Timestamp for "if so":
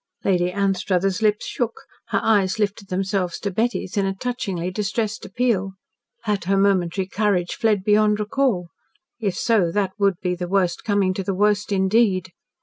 9.19-9.71